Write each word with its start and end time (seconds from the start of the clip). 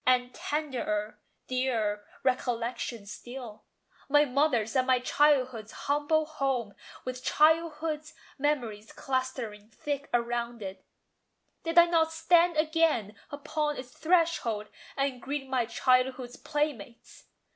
And 0.03 0.33
tenderer, 0.33 1.19
dearer 1.45 2.07
recollection 2.23 3.05
still 3.05 3.65
My 4.09 4.25
mother's 4.25 4.75
and 4.75 4.87
my 4.87 4.97
childhood's 4.97 5.73
humble 5.85 6.25
home, 6.25 6.73
With 7.05 7.23
childhood's 7.23 8.15
memories 8.39 8.91
clustering 8.93 9.69
thick 9.69 10.09
around 10.11 10.63
it: 10.63 10.83
Did 11.61 11.77
I 11.77 11.85
not 11.85 12.11
stand 12.11 12.57
again 12.57 13.15
upon 13.29 13.77
its 13.77 13.91
threshold, 13.91 14.69
And 14.97 15.21
greet 15.21 15.47
my 15.47 15.67
childhood's 15.67 16.35
playmates? 16.35 17.25